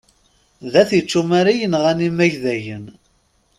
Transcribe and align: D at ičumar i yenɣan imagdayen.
D 0.71 0.73
at 0.81 0.91
ičumar 0.99 1.45
i 1.53 1.55
yenɣan 1.57 2.05
imagdayen. 2.07 2.85